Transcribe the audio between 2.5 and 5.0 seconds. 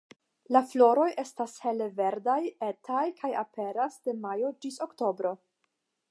etaj, kaj aperas de majo ĝis